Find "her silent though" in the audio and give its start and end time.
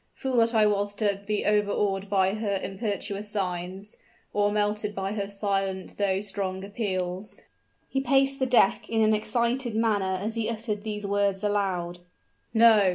5.11-6.19